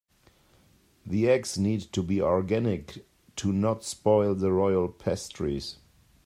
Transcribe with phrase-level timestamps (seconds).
[1.05, 3.05] The eggs need to be organic
[3.35, 5.77] to not spoil the royal pastries.